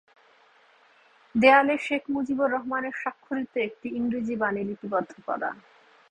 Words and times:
দেয়ালে 1.35 1.75
শেখ 1.77 2.03
মুজিবুর 2.13 2.49
রহমানের 2.51 2.95
স্বাক্ষরিত 3.01 3.53
একটি 3.67 3.87
ইংরেজি 3.99 4.35
বাণী 4.41 4.61
লিপিবদ্ধ 4.69 5.11
করা। 5.27 5.49